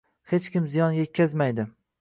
[0.31, 1.71] Hech kim ziyon yetkazmaydi